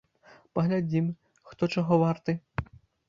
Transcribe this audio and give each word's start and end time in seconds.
Паглядзім, 0.59 1.11
хто 1.49 1.63
чаго 1.75 1.93
варты! 2.05 2.31